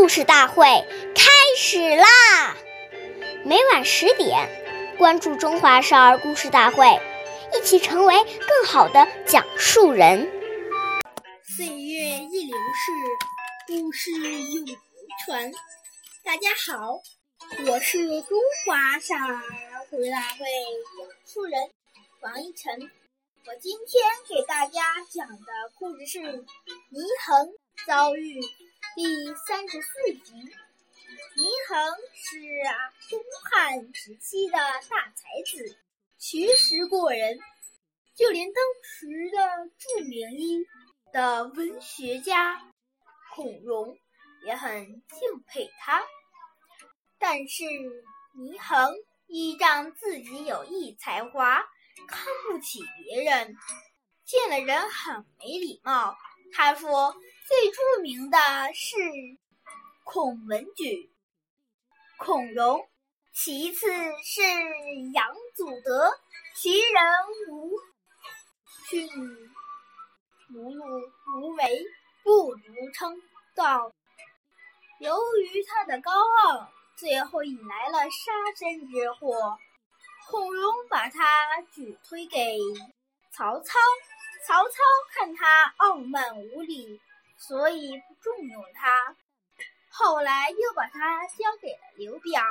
[0.00, 0.64] 故事大会
[1.14, 2.56] 开始啦！
[3.44, 4.48] 每晚十点，
[4.96, 6.86] 关注《中华少儿故事大会》，
[7.54, 10.26] 一起成为更好的讲述人。
[11.44, 12.02] 岁月
[12.32, 12.92] 易流逝，
[13.66, 14.74] 故事永流
[15.26, 15.52] 传。
[16.24, 17.02] 大家好，
[17.66, 19.42] 我是中华少儿
[19.90, 20.38] 故事大会
[20.96, 21.60] 讲述人
[22.22, 22.90] 王一晨。
[23.46, 24.80] 我今天给大家
[25.10, 27.48] 讲的故事是《祢衡
[27.86, 28.40] 遭遇》
[28.96, 30.32] 第三十四集。
[31.36, 32.40] 祢衡是
[33.08, 34.58] 东汉时期的
[34.88, 35.78] 大才子，
[36.18, 37.38] 学识过人，
[38.16, 40.66] 就连当时的著名医
[41.12, 42.60] 的文学家
[43.34, 43.96] 孔融
[44.44, 46.02] 也很敬佩他。
[47.18, 47.64] 但是
[48.36, 48.94] 祢衡
[49.28, 51.64] 依仗自己有艺才华。
[52.08, 53.54] 看不起别人，
[54.24, 56.16] 见了人很没礼貌。
[56.52, 57.14] 他说，
[57.50, 58.38] 最著名的
[58.74, 58.96] 是
[60.04, 61.10] 孔文举、
[62.16, 62.88] 孔融，
[63.32, 63.88] 其次
[64.22, 64.40] 是
[65.12, 66.12] 杨祖德，
[66.54, 67.02] 其人
[67.48, 67.72] 无
[68.88, 69.08] 训
[70.54, 70.84] 无禄
[71.34, 71.84] 无为，
[72.22, 73.20] 不如称
[73.56, 73.92] 道。
[75.00, 75.18] 由
[75.52, 79.58] 于他的高傲，最后引来了杀身之祸。
[80.28, 82.56] 孔融把他举推给
[83.32, 83.76] 曹操，
[84.46, 84.76] 曹操
[85.12, 87.00] 看他傲慢无礼，
[87.40, 89.16] 所以不重用他。
[89.88, 92.42] 后来又把他交给了刘表，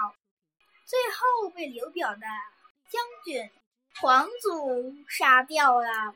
[0.85, 2.21] 最后被刘表的
[2.89, 3.49] 将军
[4.01, 6.13] 黄祖杀掉了。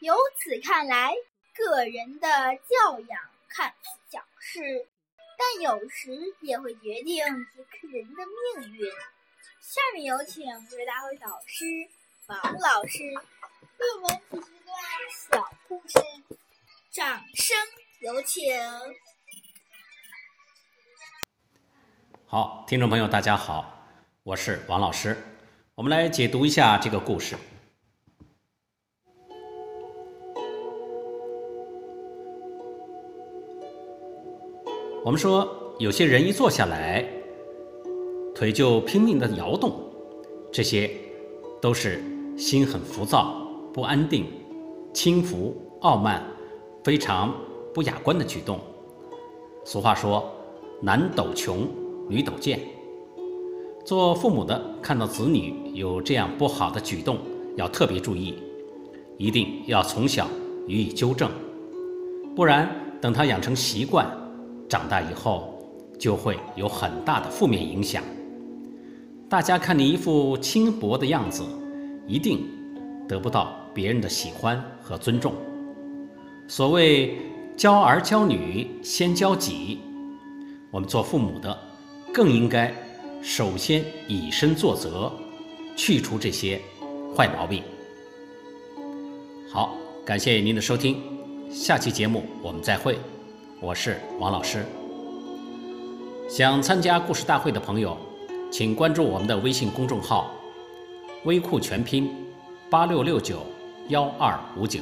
[0.00, 1.14] 由此看来，
[1.54, 2.28] 个人的
[2.68, 4.88] 教养看似小事，
[5.38, 8.24] 但有时也会决定一个人的
[8.56, 8.92] 命运。
[9.60, 11.64] 下面有请为大会导师
[12.26, 14.76] 王老师为我们讲一段
[15.30, 16.00] 小故事，
[16.90, 17.56] 掌声
[18.02, 18.42] 有请。
[22.26, 23.64] 好，听众朋友，大家好，
[24.24, 25.16] 我是王老师，
[25.76, 27.36] 我们来解读一下这个故事。
[35.04, 37.08] 我们说，有些人一坐下来。
[38.34, 39.80] 腿就拼命地摇动，
[40.52, 40.90] 这些
[41.60, 42.02] 都是
[42.36, 44.26] 心很浮躁、不安定、
[44.92, 46.26] 轻浮、傲慢、
[46.82, 47.32] 非常
[47.74, 48.58] 不雅观的举动。
[49.64, 50.30] 俗话说
[50.82, 51.68] ：“男抖穷，
[52.08, 52.60] 女抖贱。”
[53.84, 57.18] 做父母的看到子女有这样不好的举动，
[57.56, 58.34] 要特别注意，
[59.18, 60.28] 一定要从小
[60.68, 61.30] 予以纠正，
[62.36, 62.68] 不然
[63.00, 64.06] 等他养成习惯，
[64.68, 65.58] 长大以后
[65.98, 68.02] 就会有很大的负面影响。
[69.28, 71.42] 大家看你一副轻薄的样子，
[72.06, 72.46] 一定
[73.08, 75.32] 得不到别人的喜欢和尊重。
[76.46, 77.16] 所谓
[77.56, 79.78] 教儿教女先教己，
[80.70, 81.56] 我们做父母的
[82.12, 82.74] 更应该
[83.22, 85.12] 首先以身作则，
[85.76, 86.60] 去除这些
[87.16, 87.62] 坏毛病。
[89.50, 91.00] 好，感谢您的收听，
[91.50, 92.98] 下期节目我们再会。
[93.60, 94.64] 我是王老师。
[96.28, 97.96] 想参加故事大会的朋友。
[98.50, 100.30] 请关注我们的微信公众号
[101.24, 102.10] “微库全拼
[102.68, 103.46] 八六六九
[103.88, 104.80] 幺二五九”。